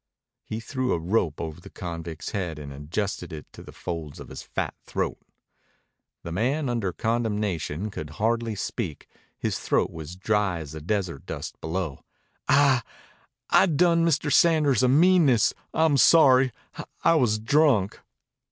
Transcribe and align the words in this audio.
He 0.43 0.59
threw 0.59 0.93
a 0.93 0.97
rope 0.99 1.39
over 1.39 1.61
the 1.61 1.69
convict's 1.69 2.31
head 2.31 2.57
and 2.57 2.73
adjusted 2.73 3.31
it 3.31 3.45
to 3.53 3.61
the 3.61 3.71
folds 3.71 4.19
of 4.19 4.29
his 4.29 4.41
fat 4.41 4.73
throat. 4.83 5.19
The 6.23 6.31
man 6.31 6.69
under 6.69 6.91
condemnation 6.91 7.91
could 7.91 8.09
hardly 8.17 8.55
speak. 8.55 9.07
His 9.37 9.59
throat 9.59 9.91
was 9.91 10.15
dry 10.15 10.57
as 10.61 10.71
the 10.71 10.81
desert 10.81 11.27
dust 11.27 11.61
below. 11.61 12.03
"I 12.47 12.81
I 13.51 13.67
done 13.67 14.03
Mr. 14.03 14.33
Sanders 14.33 14.81
a 14.81 14.87
meanness. 14.87 15.53
I'm 15.71 15.97
sorry. 15.97 16.51
I 17.03 17.13
was 17.13 17.37
drunk." 17.37 17.99